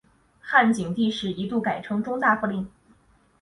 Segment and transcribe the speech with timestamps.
[0.39, 2.67] 汉景帝时一度改称中大夫令。